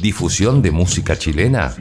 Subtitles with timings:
[0.00, 1.74] ¿Difusión de música chilena?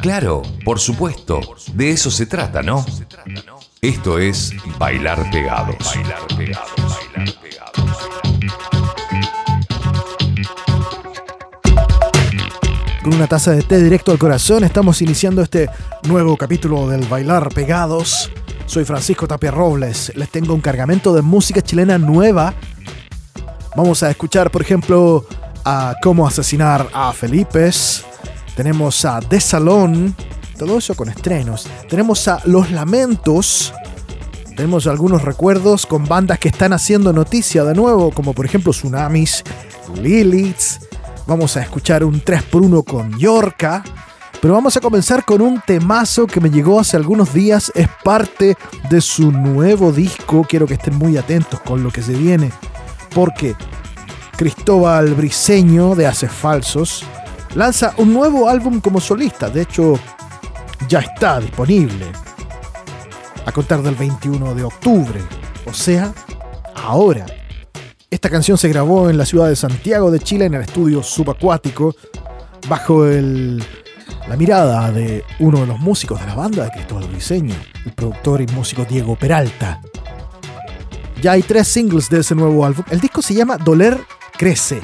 [0.00, 1.40] Claro, por supuesto,
[1.74, 2.84] de eso se trata, ¿no?
[3.82, 5.94] Esto es Bailar Pegados.
[13.02, 15.68] Con una taza de té directo al corazón estamos iniciando este
[16.08, 18.30] nuevo capítulo del Bailar Pegados.
[18.64, 22.54] Soy Francisco Tapia Robles, les tengo un cargamento de música chilena nueva.
[23.76, 25.26] Vamos a escuchar, por ejemplo,
[25.64, 28.04] a Cómo asesinar a Felipes.
[28.56, 30.14] Tenemos a De Salón,
[30.58, 31.66] todo eso con estrenos.
[31.88, 33.72] Tenemos a Los Lamentos.
[34.56, 39.42] Tenemos algunos recuerdos con bandas que están haciendo noticia de nuevo, como por ejemplo Tsunamis,
[40.00, 40.80] Liliths.
[41.26, 43.82] Vamos a escuchar un 3x1 con Yorka.
[44.40, 47.72] Pero vamos a comenzar con un temazo que me llegó hace algunos días.
[47.74, 48.58] Es parte
[48.90, 50.44] de su nuevo disco.
[50.46, 52.52] Quiero que estén muy atentos con lo que se viene.
[53.14, 53.56] Porque
[54.36, 57.04] Cristóbal Briseño de Hace Falsos
[57.54, 59.48] lanza un nuevo álbum como solista.
[59.48, 59.98] De hecho,
[60.88, 62.06] ya está disponible.
[63.46, 65.20] A contar del 21 de octubre.
[65.66, 66.12] O sea,
[66.74, 67.26] ahora.
[68.10, 71.94] Esta canción se grabó en la ciudad de Santiago de Chile en el estudio subacuático
[72.68, 73.62] bajo el,
[74.28, 77.54] la mirada de uno de los músicos de la banda de Cristóbal Briseño,
[77.84, 79.80] el productor y músico Diego Peralta.
[81.20, 82.84] Ya hay tres singles de ese nuevo álbum.
[82.90, 83.98] El disco se llama Doler
[84.44, 84.82] Crece.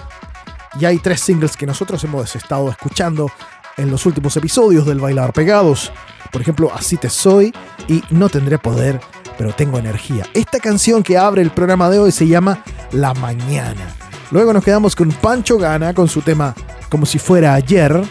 [0.81, 3.31] Y hay tres singles que nosotros hemos estado escuchando
[3.77, 5.93] en los últimos episodios del Bailar Pegados.
[6.33, 7.53] Por ejemplo, Así te soy
[7.87, 8.99] y No tendré poder,
[9.37, 10.25] pero tengo energía.
[10.33, 13.95] Esta canción que abre el programa de hoy se llama La Mañana.
[14.31, 16.55] Luego nos quedamos con Pancho Gana con su tema
[16.89, 18.03] Como si fuera ayer.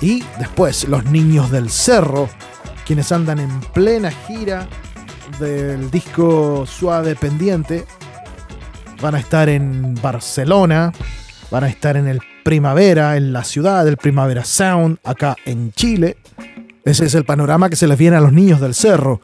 [0.00, 2.30] Y después Los Niños del Cerro,
[2.86, 4.66] quienes andan en plena gira
[5.38, 7.84] del disco Suave Pendiente.
[9.00, 10.92] Van a estar en Barcelona,
[11.50, 16.18] van a estar en el Primavera, en la ciudad del Primavera Sound, acá en Chile.
[16.84, 19.20] Ese es el panorama que se les viene a los niños del cerro.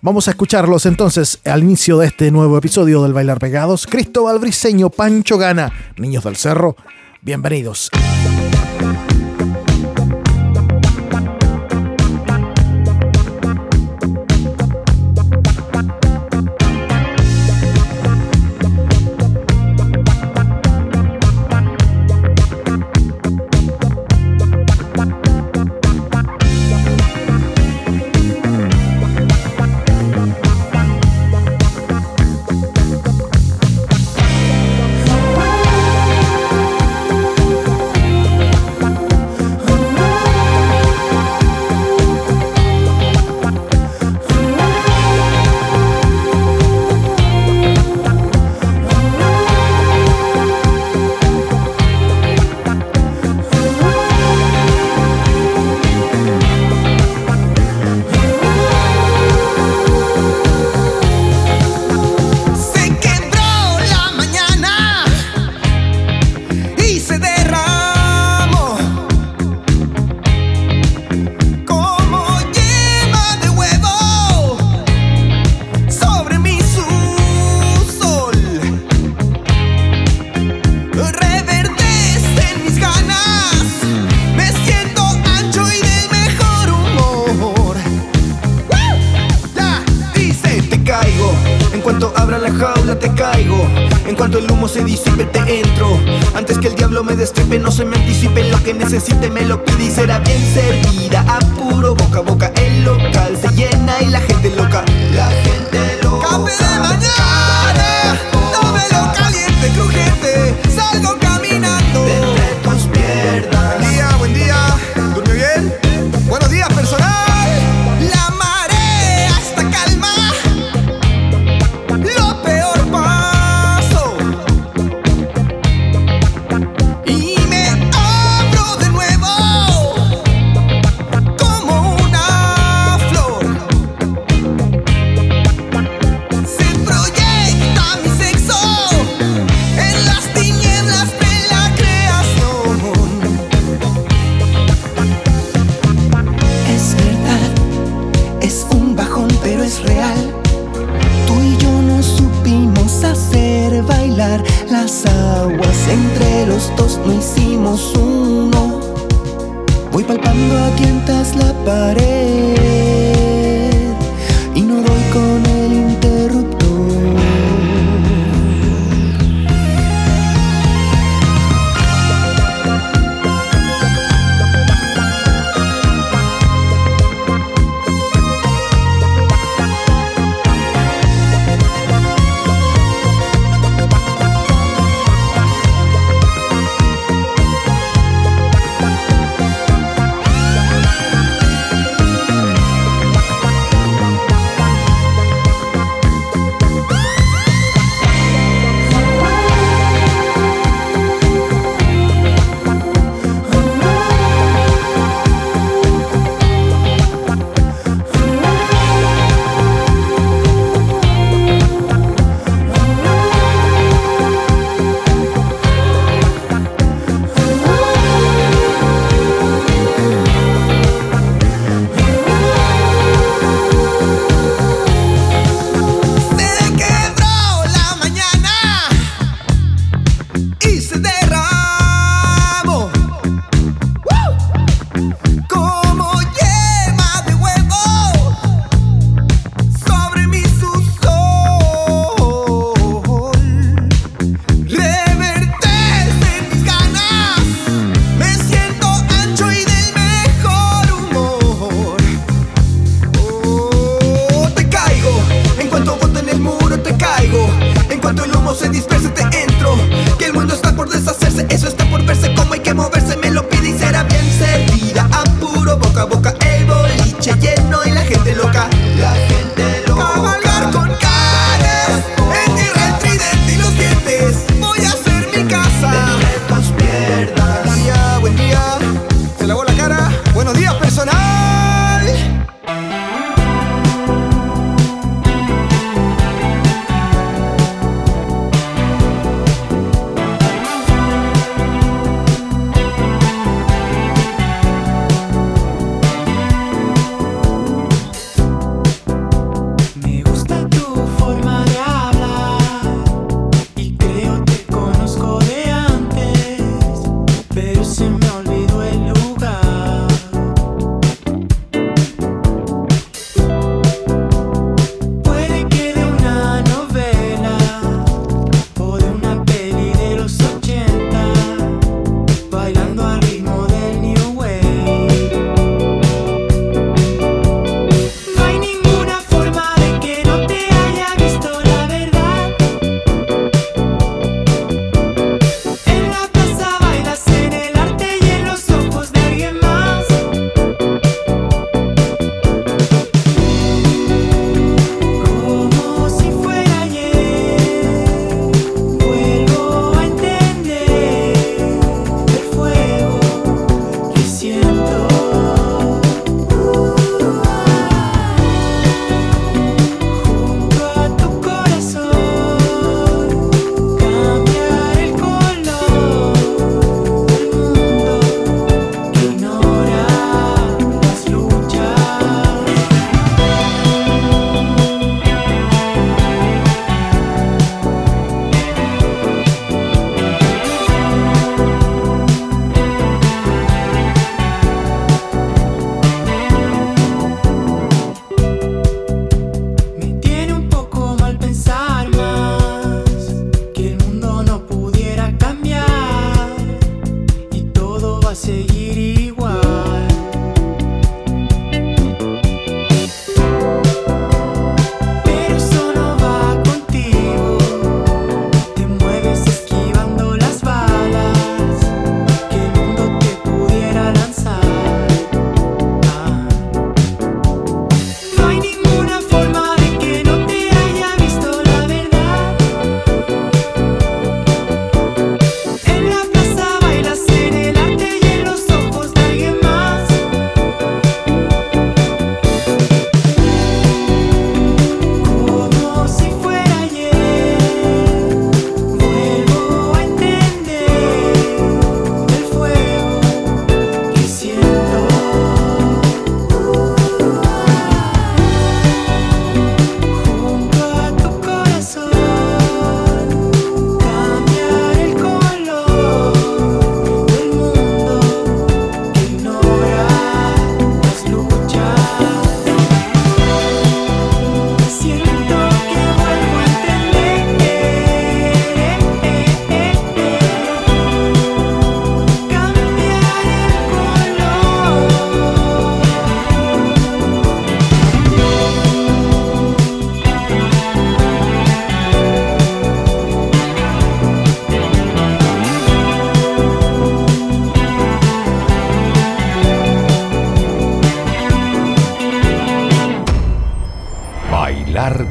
[0.00, 3.86] Vamos a escucharlos entonces al inicio de este nuevo episodio del Bailar Pegados.
[3.86, 6.76] Cristóbal Briseño, Pancho Gana, Niños del Cerro,
[7.20, 7.90] bienvenidos.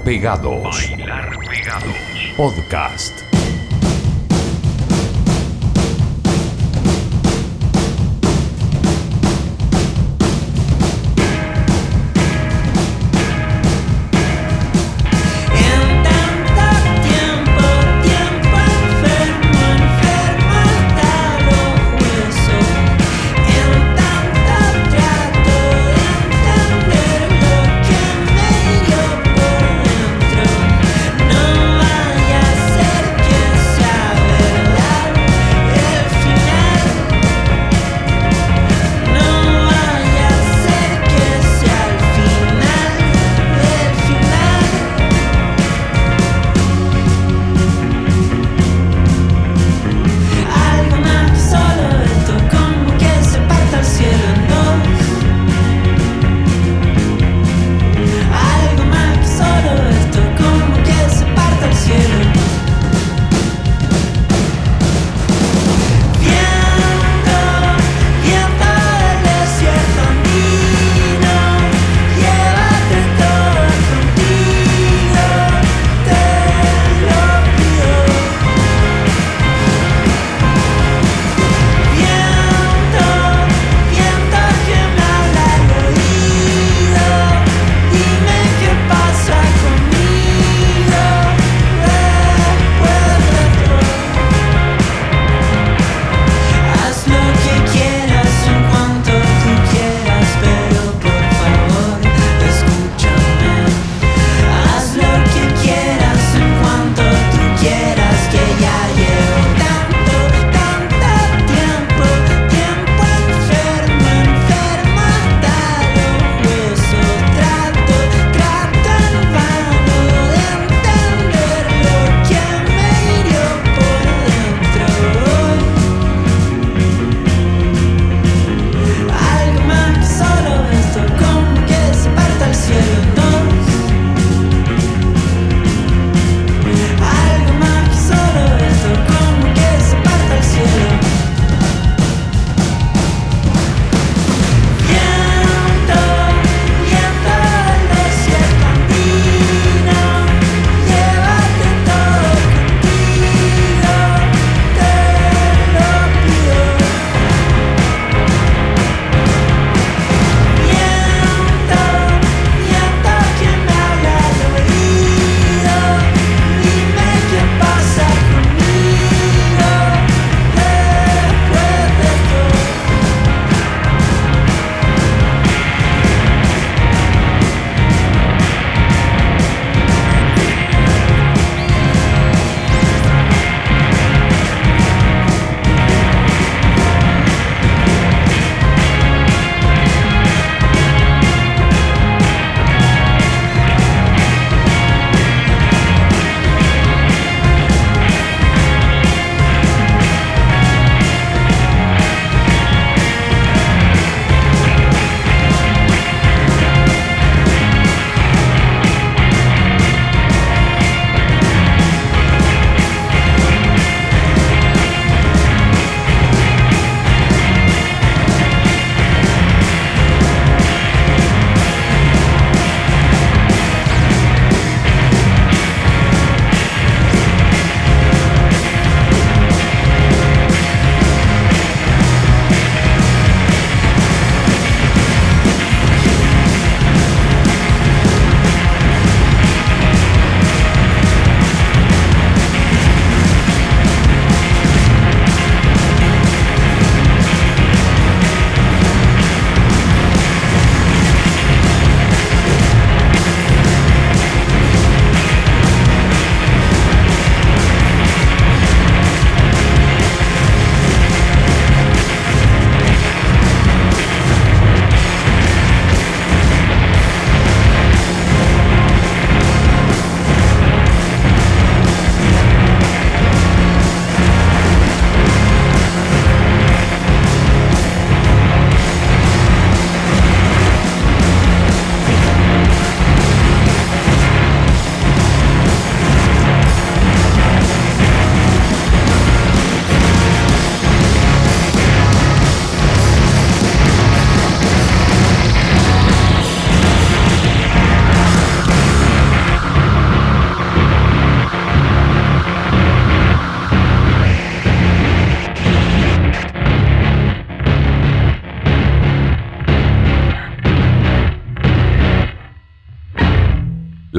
[0.08, 0.88] Pegados.
[2.38, 3.27] Podcast.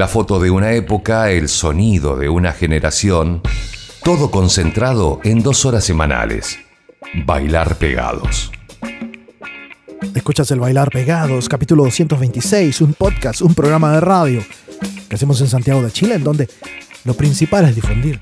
[0.09, 3.43] Foto de una época, el sonido de una generación,
[4.03, 6.57] todo concentrado en dos horas semanales.
[7.27, 8.51] Bailar pegados.
[10.15, 14.43] Escuchas el Bailar Pegados, capítulo 226, un podcast, un programa de radio
[15.07, 16.49] que hacemos en Santiago de Chile, en donde
[17.05, 18.19] lo principal es difundir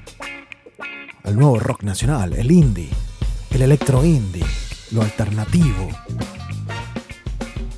[1.24, 2.90] el nuevo rock nacional, el indie,
[3.52, 4.44] el electro indie,
[4.92, 5.88] lo alternativo.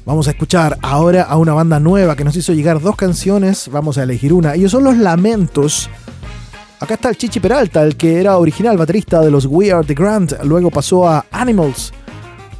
[0.09, 3.99] Vamos a escuchar ahora a una banda nueva que nos hizo llegar dos canciones, vamos
[3.99, 4.55] a elegir una.
[4.55, 5.87] Ellos son Los Lamentos.
[6.79, 9.93] Acá está el Chichi Peralta, el que era original baterista de los We Are The
[9.93, 11.93] Grand, luego pasó a Animals.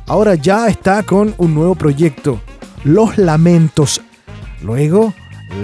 [0.06, 2.39] Ahora ya está con un nuevo proyecto,
[2.84, 4.00] Los Lamentos.
[4.62, 5.15] Luego,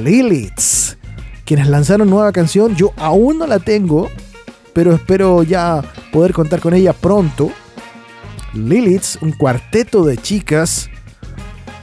[0.04, 0.98] Liliths,
[1.46, 2.76] quienes lanzaron nueva canción.
[2.76, 4.10] Yo aún no la tengo,
[4.74, 7.52] pero espero ya poder contar con ella pronto.
[8.56, 10.90] Liliths, un cuarteto de chicas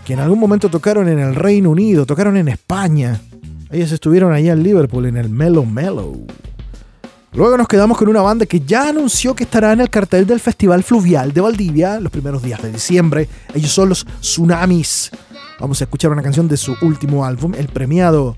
[0.04, 3.20] que en algún momento tocaron en el Reino Unido, tocaron en España.
[3.70, 6.26] Ellas estuvieron allá en Liverpool, en el Mellow Mellow.
[7.34, 10.40] Luego nos quedamos con una banda que ya anunció que estará en el cartel del
[10.40, 13.28] Festival Fluvial de Valdivia los primeros días de diciembre.
[13.54, 15.10] Ellos son los Tsunamis.
[15.58, 18.36] Vamos a escuchar una canción de su último álbum, el premiado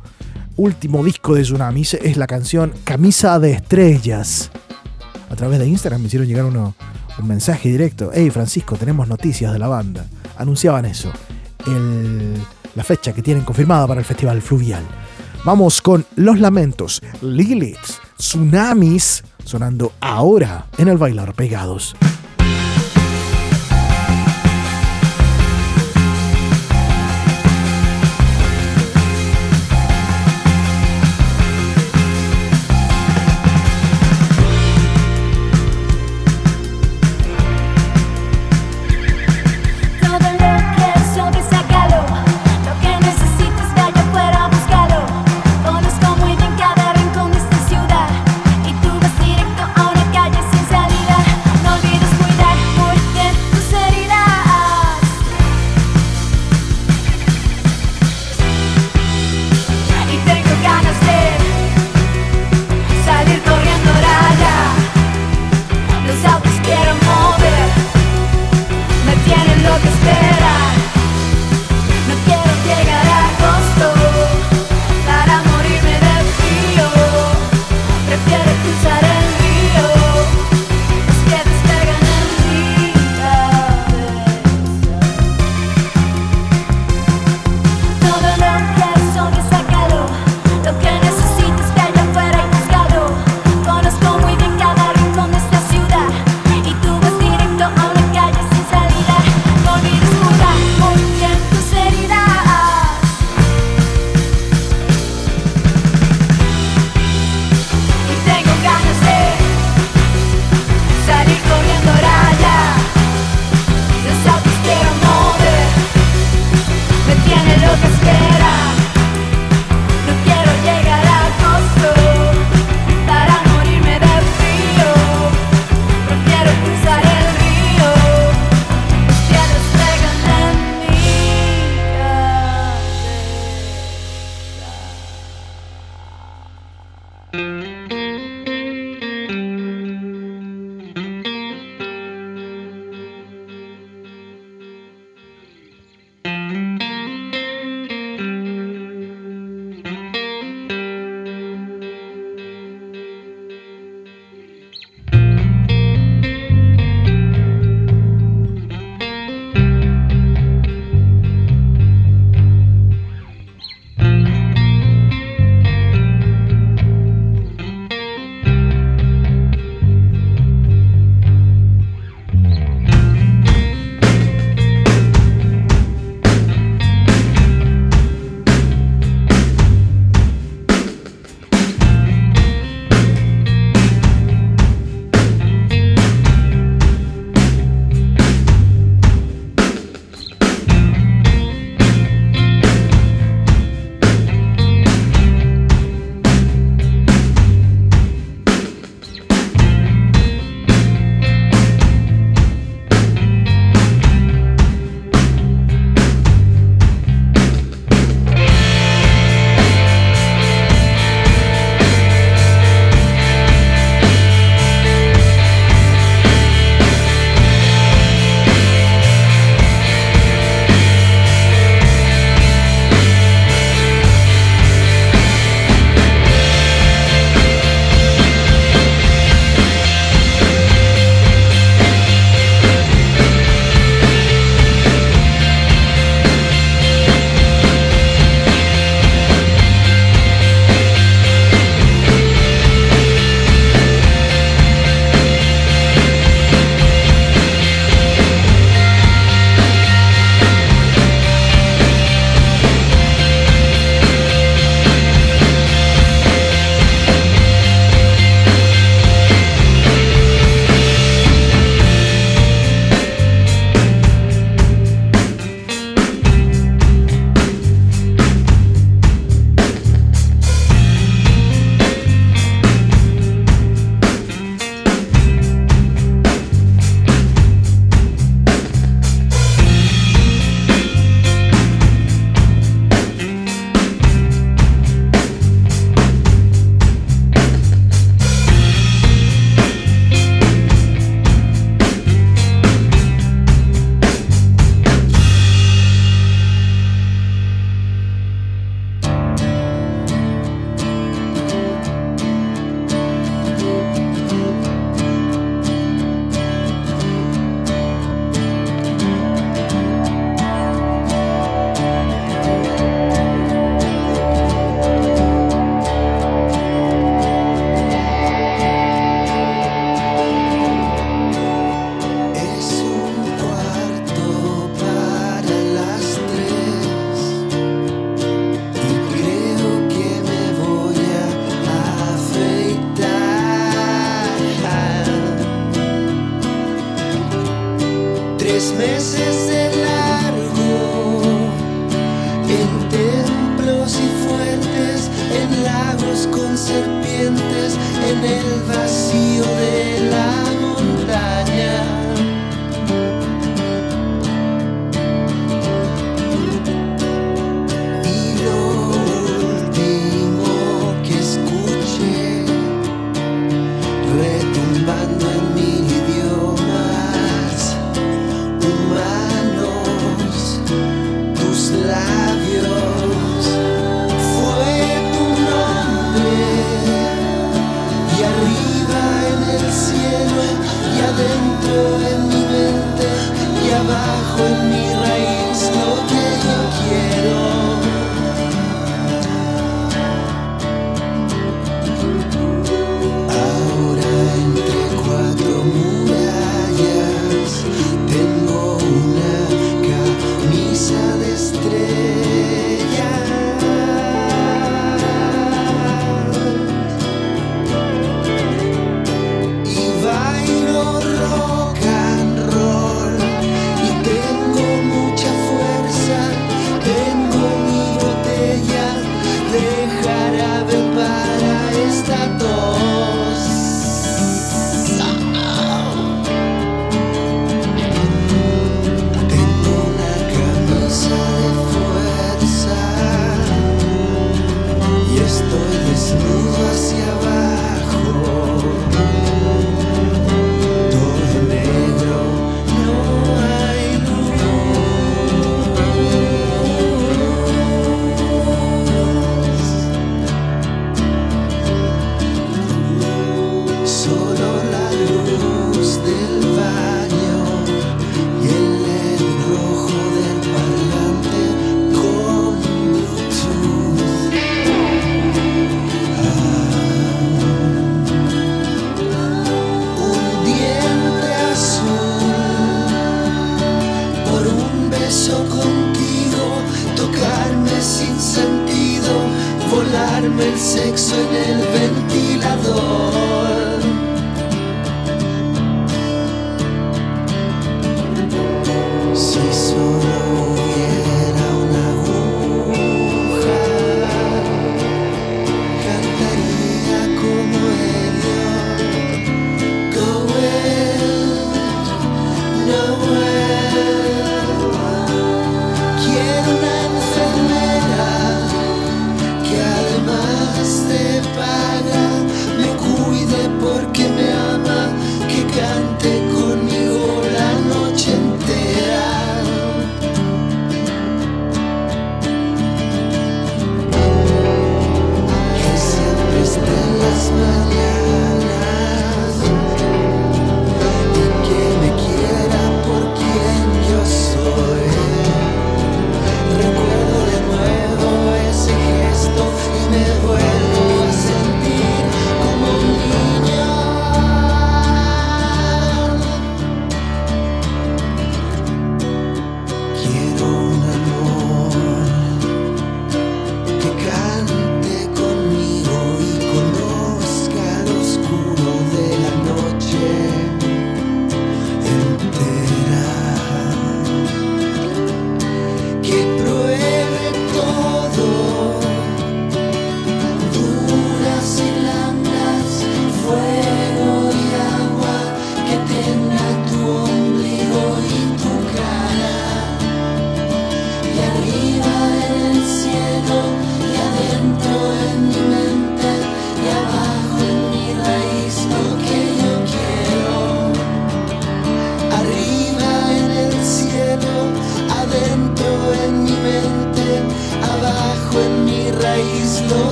[0.56, 4.50] último disco de Tsunamis, es la canción Camisa de Estrellas.
[5.28, 6.74] A través de Instagram me hicieron llegar un
[7.24, 8.10] mensaje directo.
[8.14, 10.06] Hey Francisco, tenemos noticias de la banda.
[10.36, 11.10] Anunciaban eso
[12.74, 14.84] la fecha que tienen confirmada para el Festival Fluvial.
[15.44, 17.78] Vamos con Los Lamentos, Lilith,
[18.16, 21.94] Tsunamis, sonando ahora en el Bailar Pegados.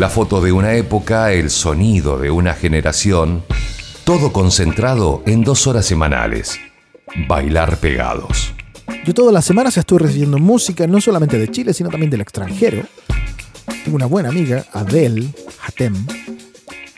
[0.00, 3.44] La foto de una época, el sonido de una generación,
[4.04, 6.58] todo concentrado en dos horas semanales.
[7.28, 8.54] Bailar pegados.
[9.04, 12.82] Yo todas las semanas estoy recibiendo música, no solamente de Chile, sino también del extranjero.
[13.84, 15.34] Tengo una buena amiga, Adele
[15.66, 15.94] Hatem,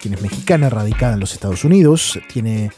[0.01, 2.21] quien es mexicana, radicada en los Estados Unidos.
[2.33, 2.71] Tiene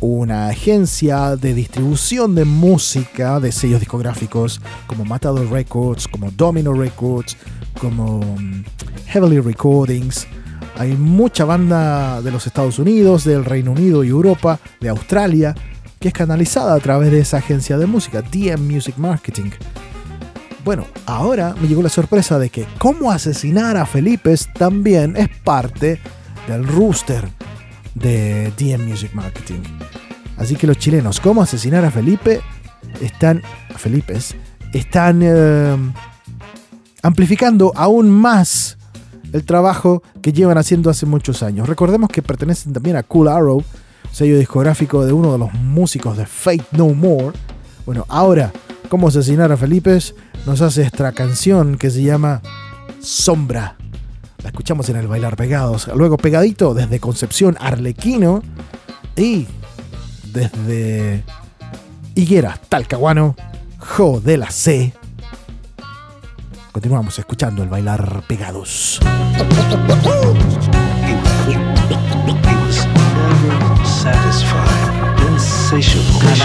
[0.00, 7.36] una agencia de distribución de música de sellos discográficos como Matador Records, como Domino Records,
[7.78, 8.64] como mm,
[9.06, 10.26] Heavily Recordings.
[10.76, 15.54] Hay mucha banda de los Estados Unidos, del Reino Unido y Europa, de Australia,
[15.98, 19.50] que es canalizada a través de esa agencia de música, DM Music Marketing.
[20.64, 26.00] Bueno, ahora me llegó la sorpresa de que Cómo asesinar a Felipe también es parte
[26.46, 27.28] del rooster
[27.94, 29.62] de DM Music Marketing.
[30.36, 32.40] Así que los chilenos, cómo asesinar a Felipe,
[33.00, 33.42] están,
[33.74, 34.36] a Felipes,
[34.72, 35.76] están eh,
[37.08, 38.76] amplificando aún más
[39.32, 41.66] el trabajo que llevan haciendo hace muchos años.
[41.66, 43.64] Recordemos que pertenecen también a Cool Arrow,
[44.12, 47.32] sello discográfico de uno de los músicos de Fate No More.
[47.86, 48.52] Bueno, ahora,
[48.90, 49.98] cómo asesinar a Felipe
[50.44, 52.42] nos hace esta canción que se llama
[53.00, 53.76] Sombra.
[54.42, 55.88] La escuchamos en el Bailar Pegados.
[55.94, 58.42] Luego pegadito desde Concepción Arlequino
[59.16, 59.46] y
[60.34, 61.24] desde
[62.14, 63.34] Higuera Talcahuano,
[63.78, 64.92] Jo de la C.
[66.78, 69.00] Continuamos escuchando el Bailar Pegados.
[69.02, 69.34] Cada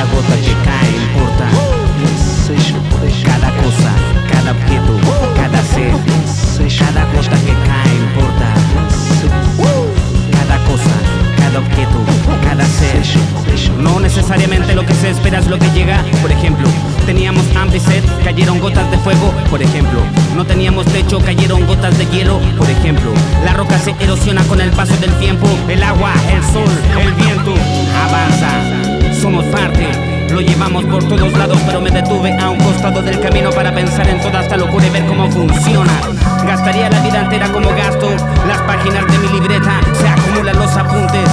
[0.09, 1.45] gota que cae importa.
[3.23, 3.91] Cada cosa,
[4.31, 4.93] cada objeto,
[5.35, 5.93] cada ser,
[6.79, 8.49] cada gota que cae importa.
[10.31, 11.22] Cada cosa,
[11.53, 11.99] cada objeto,
[12.43, 13.03] cada ser.
[13.79, 16.03] No necesariamente lo que se espera es lo que llega.
[16.21, 16.67] Por ejemplo,
[17.05, 19.31] teníamos hambre y cayeron gotas de fuego.
[19.51, 19.99] Por ejemplo,
[20.35, 22.39] no teníamos techo, cayeron gotas de hielo.
[22.57, 23.11] Por ejemplo,
[23.45, 25.47] la roca se erosiona con el paso del tiempo.
[25.69, 27.53] El agua, el sol, el viento
[28.03, 29.13] avanza.
[29.21, 29.87] Somos parte
[30.33, 34.07] lo llevamos por todos lados, pero me detuve a un costado del camino para pensar
[34.07, 35.93] en toda esta locura y ver cómo funciona.
[36.45, 38.09] Gastaría la vida entera como gasto.
[38.47, 41.29] Las páginas de mi libreta se acumulan los apuntes,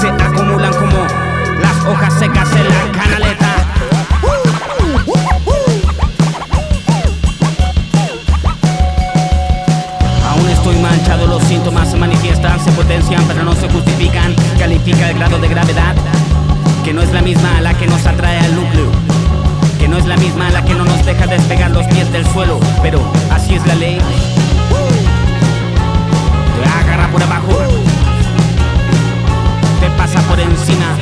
[0.00, 1.06] se acumulan como
[1.60, 3.54] las hojas secas en la canaleta.
[10.28, 14.34] Aún estoy manchado, los síntomas se manifiestan, se potencian, pero no se justifican.
[14.58, 15.94] Califica el grado de gravedad
[16.84, 18.90] que no es la misma a la que nos atrae al núcleo,
[19.78, 22.60] que no es la misma la que no nos deja despegar los pies del suelo,
[22.82, 23.00] pero
[23.30, 23.98] así es la ley.
[27.14, 27.56] Por abajo,
[29.80, 30.96] te pasa por encima,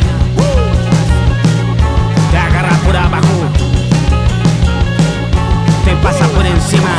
[2.31, 3.49] te agarra por abajo,
[5.87, 6.91] te pasa por encima.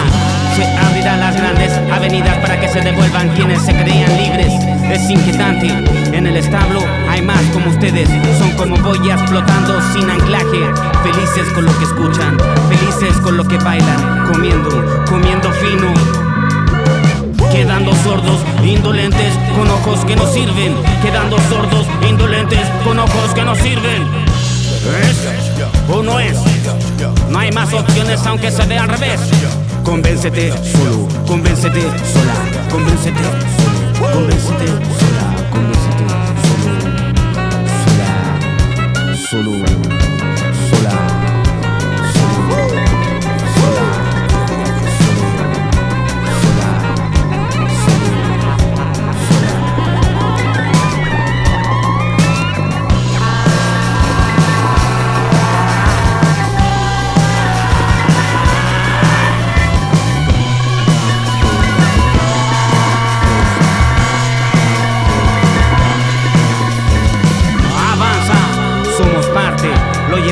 [0.56, 4.52] Se abrirán las grandes avenidas para que se devuelvan quienes se creían libres.
[4.90, 5.68] Es inquietante.
[6.12, 8.10] En el establo hay más como ustedes.
[8.40, 10.74] Son como boyas flotando sin anclaje.
[11.04, 12.36] Felices con lo que escuchan,
[12.68, 14.26] felices con lo que bailan.
[14.32, 16.23] Comiendo, comiendo fino.
[17.54, 20.74] Quedando sordos, indolentes, con ojos que no sirven.
[21.04, 24.02] Quedando sordos, indolentes, con ojos que no sirven.
[25.00, 25.24] ¿Es
[25.88, 26.38] o no es?
[27.30, 29.20] No hay más opciones aunque se vea al revés.
[29.84, 32.34] Convéncete solo, convéncete sola,
[32.72, 35.03] convéncete solo, convéncete sola,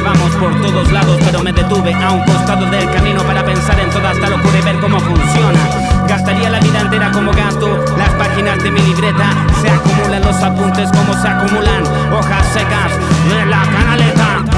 [0.02, 3.80] lo llevamos por todos lados, pero me detuve a un costado del camino para pensar
[3.80, 5.60] en toda esta locura y ver cómo funciona.
[6.08, 9.30] Gastaría la vida entera como gasto, las páginas de mi libreta
[9.62, 11.84] se acumulan los apuntes como se acumulan
[12.14, 12.92] hojas secas
[13.42, 14.51] en la canaleta.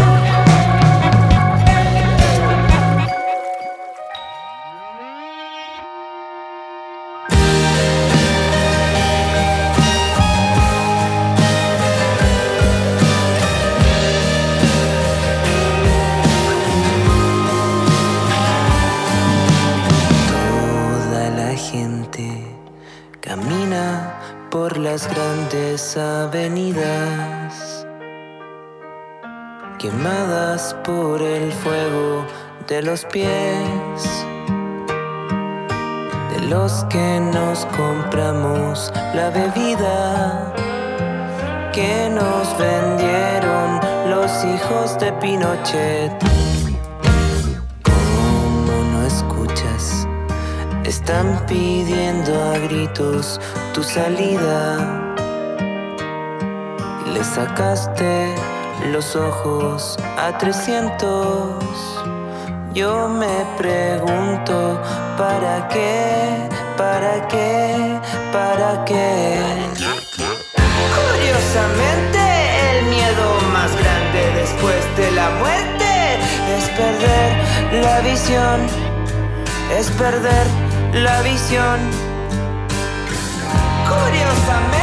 [25.08, 27.86] Grandes avenidas,
[29.80, 32.26] quemadas por el fuego
[32.68, 34.26] de los pies
[36.34, 40.54] de los que nos compramos la bebida
[41.74, 46.14] que nos vendieron los hijos de Pinochet.
[47.84, 50.08] ¿Cómo no escuchas?
[50.84, 53.40] Están pidiendo a gritos
[53.74, 54.78] tu salida.
[57.12, 58.36] Le sacaste
[58.92, 61.56] los ojos a 300.
[62.74, 64.80] Yo me pregunto,
[65.18, 66.50] ¿para qué?
[66.78, 68.00] ¿Para qué?
[68.32, 69.40] ¿Para qué?
[71.00, 72.22] Curiosamente,
[72.72, 76.20] el miedo más grande después de la muerte
[76.58, 78.60] es perder la visión,
[79.80, 80.46] es perder
[80.94, 82.13] la visión.
[83.94, 84.83] Curiosamente,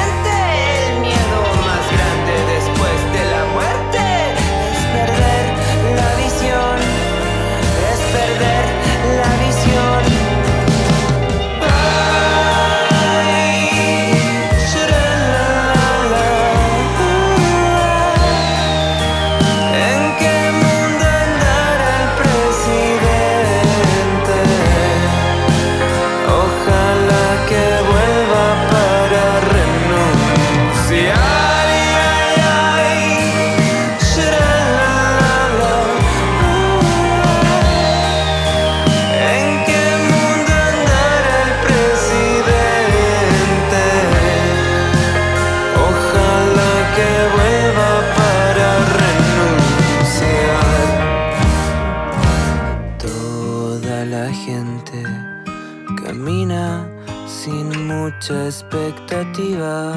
[58.71, 59.93] expectativa.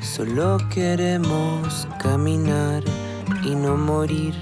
[0.00, 2.82] Solo queremos caminar
[3.44, 4.34] y no morir.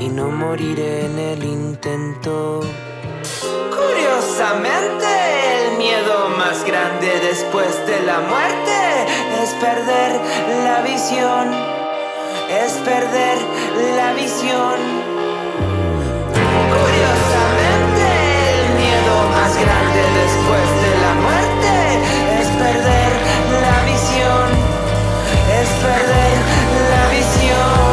[0.00, 2.60] Y no morir en el intento.
[3.70, 5.06] Curiosamente,
[5.64, 9.06] el miedo más grande después de la muerte
[9.42, 10.20] es perder
[10.64, 11.54] la visión.
[12.50, 13.38] Es perder
[13.96, 15.03] la visión.
[19.56, 21.72] Grande después de la muerte
[22.40, 23.12] es perder
[23.66, 24.46] la visión.
[25.60, 26.36] Es perder
[26.90, 27.83] la visión.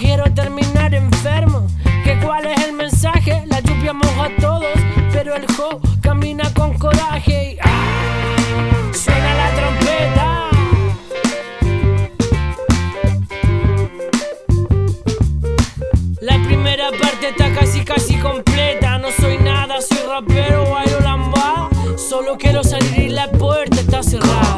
[0.00, 1.66] Quiero terminar enfermo.
[2.04, 3.44] ¿Que cuál es el mensaje?
[3.46, 4.66] La lluvia moja a todos,
[5.12, 7.52] pero el jo camina con coraje.
[7.52, 8.90] Y, ¡ah!
[8.92, 10.26] Suena la trompeta.
[16.22, 18.98] La primera parte está casi casi completa.
[18.98, 21.68] No soy nada, soy rapero, bailo lamba.
[21.96, 24.49] Solo quiero salir y la puerta está cerrada.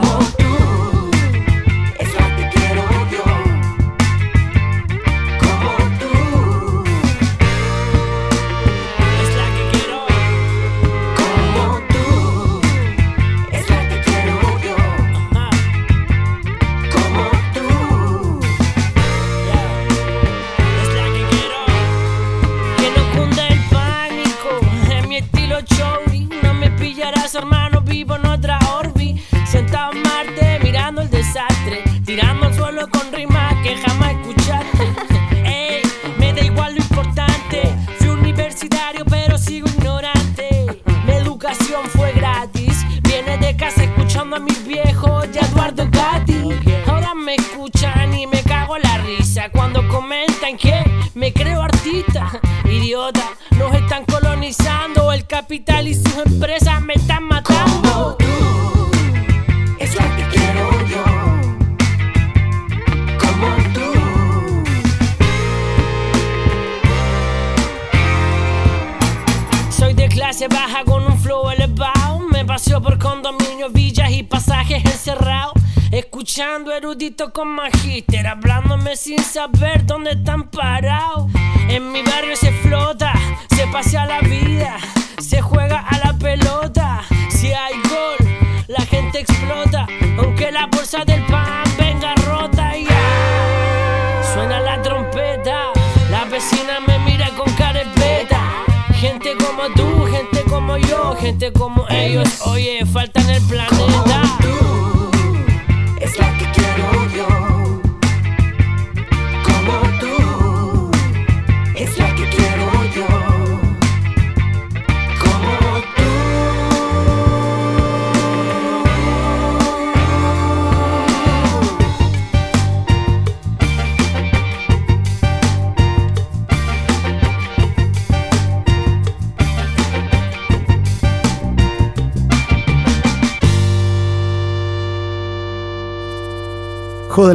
[101.22, 103.21] Gente como ellos, oye, falta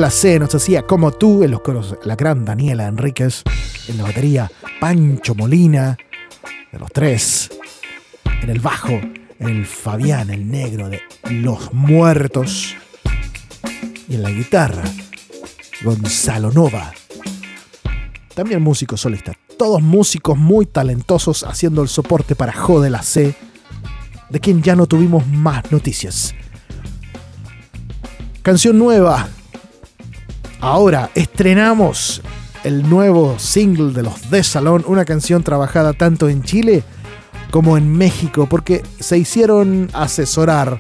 [0.08, 3.44] la C nos hacía como tú en los coros, la gran Daniela Enríquez,
[3.90, 4.50] en la batería
[4.80, 5.98] Pancho Molina,
[6.72, 7.50] de los tres,
[8.42, 9.02] en el bajo,
[9.40, 12.74] el Fabián, el negro de Los Muertos,
[14.08, 14.86] y en la guitarra,
[15.84, 16.94] Gonzalo Nova,
[18.34, 23.36] también músico solista, todos músicos muy talentosos haciendo el soporte para Jode la C,
[24.30, 26.34] de quien ya no tuvimos más noticias.
[28.42, 29.28] Canción nueva,
[30.60, 32.22] Ahora estrenamos
[32.64, 36.84] el nuevo single de los de Salón, una canción trabajada tanto en Chile
[37.52, 40.78] como en México, porque se hicieron asesorar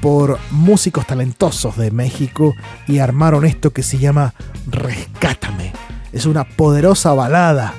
[0.00, 2.54] por músicos talentosos de México
[2.86, 4.34] y armaron esto que se llama
[4.66, 5.72] Rescátame.
[6.12, 7.74] Es una poderosa balada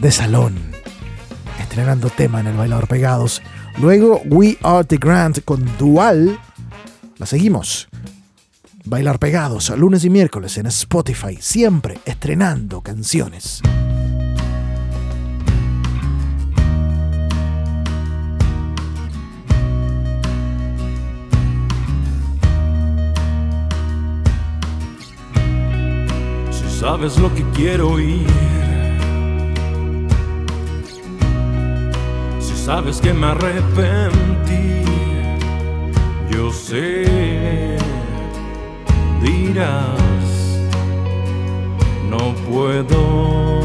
[0.00, 0.56] de salón,
[1.60, 3.42] estrenando tema en el Bailador Pegados.
[3.78, 6.38] Luego We Are the Grand con Dual.
[7.18, 7.88] La seguimos.
[8.84, 13.60] Bailar pegados lunes y miércoles en Spotify, siempre estrenando canciones.
[26.50, 28.26] Si sabes lo que quiero oír,
[32.40, 34.84] si sabes que me arrepentí,
[36.32, 37.76] yo sé,
[39.20, 40.60] dirás,
[42.08, 43.60] no puedo.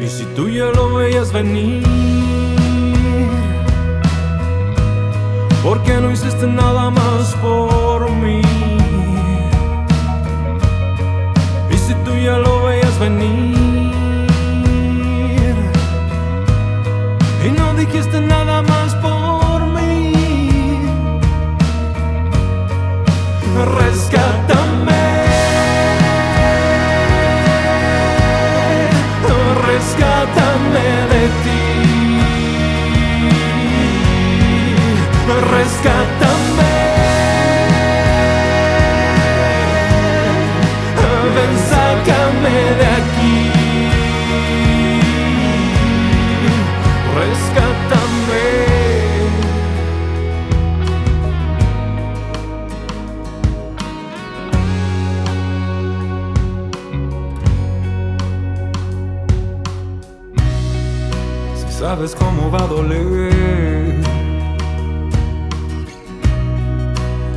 [0.00, 1.82] Y si tú ya lo veías venir,
[5.62, 8.40] ¿por qué no hiciste nada más por mí?
[11.70, 13.37] Y si tú ya lo veías venir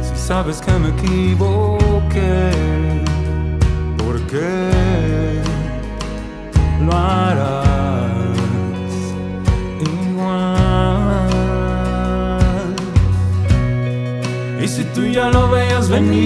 [0.01, 2.51] Si sabes que me equivoqué.
[3.97, 5.41] ¿Por qué
[6.85, 8.03] lo harás
[9.79, 11.29] igual?
[14.61, 16.21] Y si tú ya lo veías venir,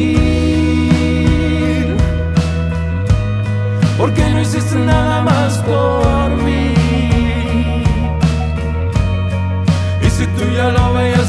[4.00, 6.05] ¿por qué no hiciste nada más por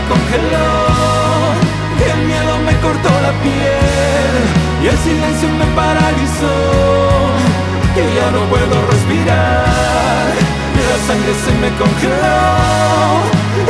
[0.09, 0.69] congeló,
[2.11, 4.33] el miedo me cortó la piel
[4.83, 6.55] y el silencio me paralizó,
[7.95, 10.27] que ya no puedo respirar,
[10.89, 12.41] la sangre se me congeló,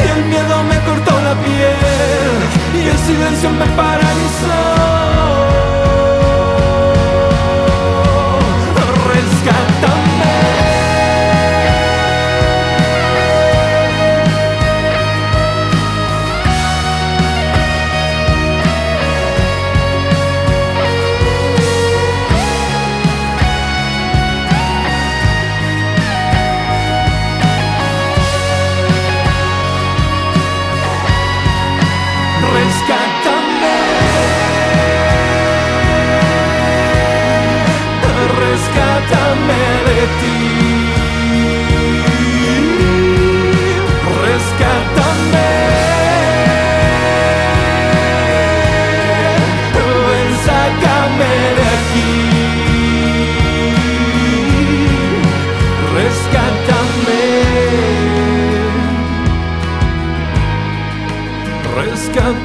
[0.03, 2.32] y el miedo me cortó la piel
[2.73, 5.00] y el silencio me paralizó.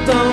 [0.05, 0.26] tão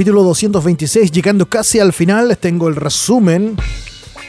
[0.00, 3.54] Capítulo 226, llegando casi al final, les tengo el resumen.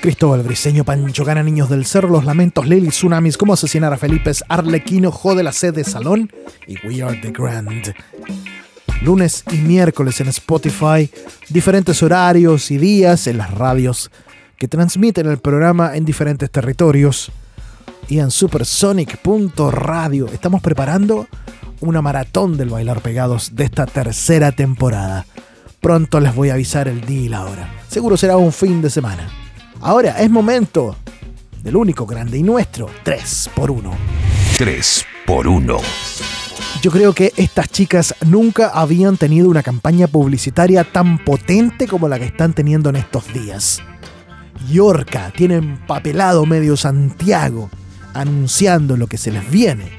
[0.01, 4.33] Cristóbal Briseño, Pancho Gana, Niños del Cerro, Los Lamentos, Lily, Tsunamis, Cómo asesinar a Felipe,
[4.49, 6.29] Arlequino, Jode la sed de Salón
[6.67, 7.95] y We Are the Grand.
[9.01, 11.09] Lunes y miércoles en Spotify,
[11.47, 14.11] diferentes horarios y días en las radios
[14.57, 17.31] que transmiten el programa en diferentes territorios
[18.09, 20.25] y en supersonic.radio.
[20.33, 21.27] Estamos preparando
[21.79, 25.25] una maratón del Bailar Pegados de esta tercera temporada.
[25.81, 27.73] Pronto les voy a avisar el día y la hora.
[27.87, 29.27] Seguro será un fin de semana.
[29.81, 30.95] Ahora es momento
[31.63, 33.91] del único grande y nuestro 3x1.
[34.59, 35.77] 3 por 1.
[36.83, 42.19] Yo creo que estas chicas nunca habían tenido una campaña publicitaria tan potente como la
[42.19, 43.81] que están teniendo en estos días.
[44.69, 47.71] Yorca tiene empapelado medio Santiago
[48.13, 49.89] anunciando lo que se les viene.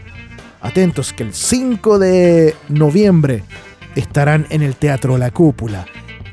[0.60, 3.42] Atentos que el 5 de noviembre
[3.96, 5.86] estarán en el Teatro La Cúpula.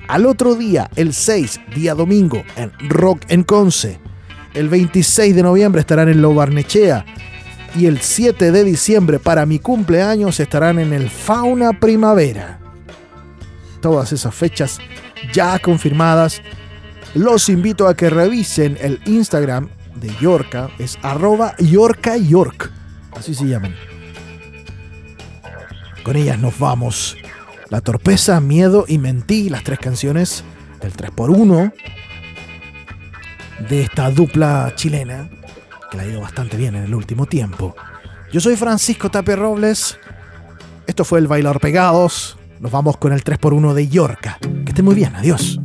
[0.08, 4.00] Al otro día, el 6, día domingo, en Rock en Conce.
[4.54, 7.06] El 26 de noviembre estarán en Lo Barnechea.
[7.76, 12.60] Y el 7 de diciembre, para mi cumpleaños, estarán en el Fauna Primavera.
[13.82, 14.80] Todas esas fechas
[15.32, 16.42] ya confirmadas.
[17.14, 20.70] Los invito a que revisen el Instagram de Yorka.
[20.80, 22.72] Es arroba Yorka York.
[23.12, 23.76] Así se llaman.
[26.04, 27.16] Con ellas nos vamos.
[27.70, 30.44] La torpeza, miedo y mentí, las tres canciones
[30.82, 31.72] del 3x1
[33.70, 35.30] de esta dupla chilena
[35.92, 37.76] que le ha ido bastante bien en el último tiempo.
[38.32, 40.00] Yo soy Francisco Tapia Robles.
[40.88, 42.38] Esto fue el Bailar Pegados.
[42.60, 44.38] Nos vamos con el 3x1 de Yorca.
[44.40, 45.60] Que esté muy bien, adiós.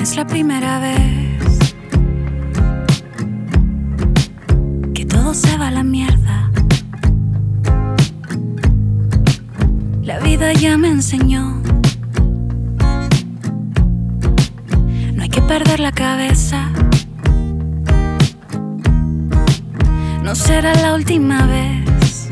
[0.00, 1.74] Es la primera vez
[4.94, 6.50] que todo se va a la mierda.
[10.02, 11.60] La vida ya me enseñó.
[15.14, 16.70] No hay que perder la cabeza.
[20.22, 22.30] No será la última vez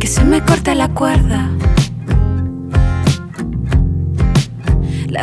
[0.00, 1.50] que se me corte la cuerda.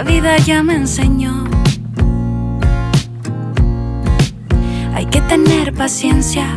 [0.04, 1.44] La vida ya me enseñó.
[4.96, 6.48] Hay que tener paciencia.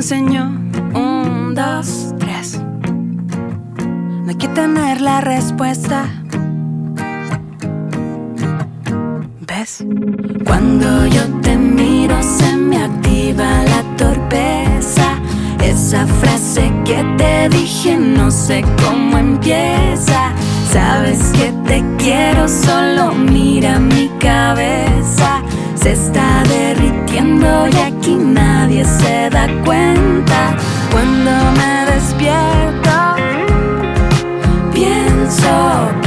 [0.00, 0.46] Enseñó.
[0.94, 2.58] Un, dos, tres.
[2.58, 6.06] No hay que tener la respuesta.
[9.46, 9.84] ¿Ves?
[10.46, 15.20] Cuando yo te miro se me activa la torpeza.
[15.62, 20.32] Esa frase que te dije no sé cómo empieza.
[20.72, 25.39] Sabes que te quiero, solo mira mi cabeza.
[25.82, 30.54] Se está derritiendo y aquí nadie se da cuenta.
[30.90, 32.90] Cuando me despierto,
[34.74, 35.99] pienso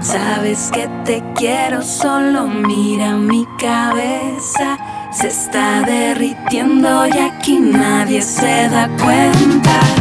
[0.00, 4.78] Sabes que te quiero, solo mira mi cabeza.
[5.10, 9.95] Se está derritiendo y aquí nadie se da cuenta.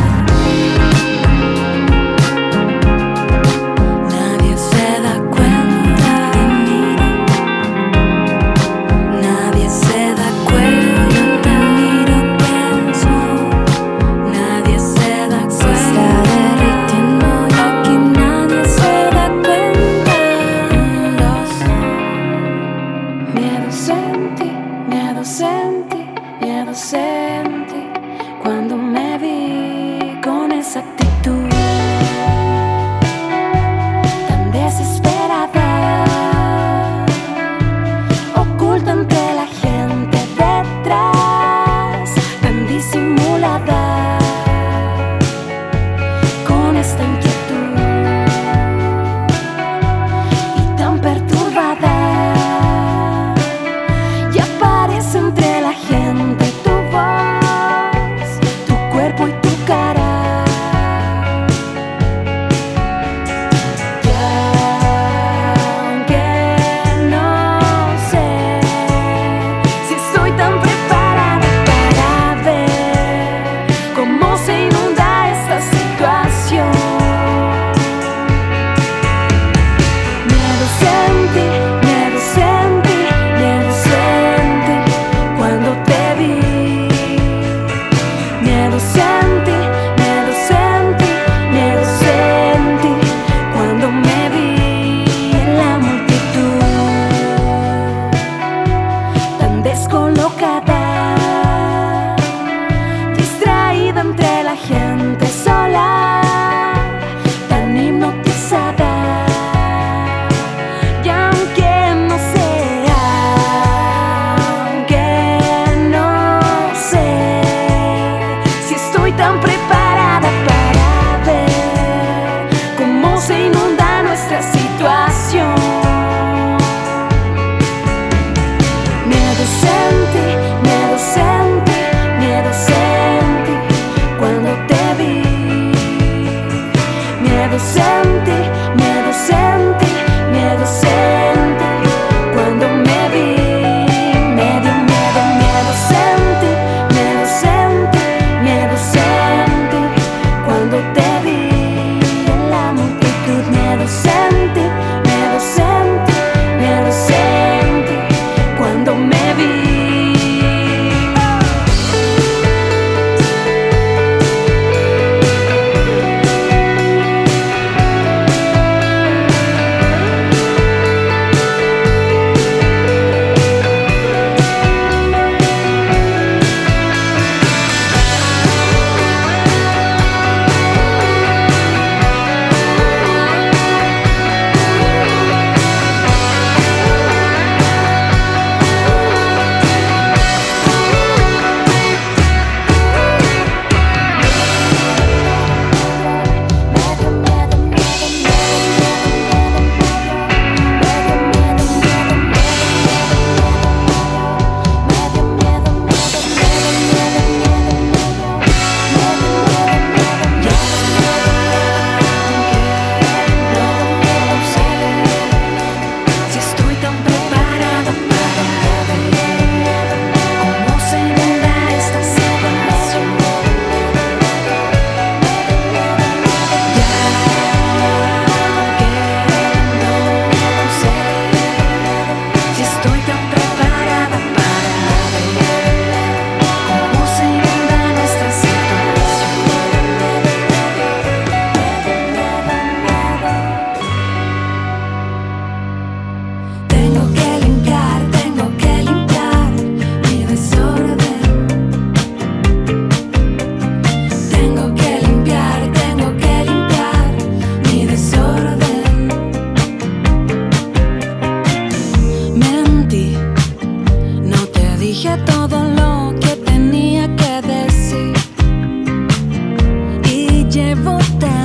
[270.55, 271.44] života